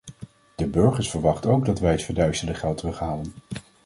De 0.55 0.67
burgers 0.67 1.09
verwachten 1.09 1.51
ook 1.51 1.65
dat 1.65 1.79
wij 1.79 1.91
het 1.91 2.03
verduisterde 2.03 2.53
geld 2.53 2.77
terughalen. 2.77 3.33